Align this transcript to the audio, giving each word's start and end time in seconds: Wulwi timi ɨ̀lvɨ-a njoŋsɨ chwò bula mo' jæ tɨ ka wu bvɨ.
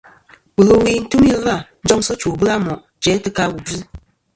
Wulwi 0.55 0.91
timi 1.09 1.29
ɨ̀lvɨ-a 1.35 1.57
njoŋsɨ 1.83 2.13
chwò 2.19 2.31
bula 2.39 2.55
mo' 2.65 2.83
jæ 3.03 3.11
tɨ 3.23 3.29
ka 3.35 3.43
wu 3.51 3.57
bvɨ. 3.65 3.77